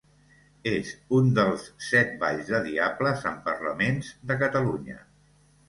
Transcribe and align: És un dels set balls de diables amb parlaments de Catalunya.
És 0.69 0.87
un 1.17 1.27
dels 1.39 1.65
set 1.89 2.17
balls 2.25 2.49
de 2.55 2.63
diables 2.69 3.29
amb 3.35 3.47
parlaments 3.51 4.13
de 4.33 4.41
Catalunya. 4.43 5.01